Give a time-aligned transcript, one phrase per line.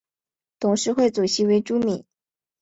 [0.57, 2.03] 董事会主席为朱敏。